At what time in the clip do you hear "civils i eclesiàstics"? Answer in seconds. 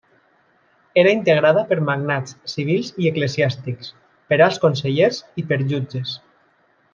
2.53-3.93